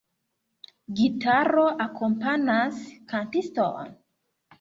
Gitaro 0.99 1.65
akompanas 1.85 2.79
kantiston. 3.13 3.93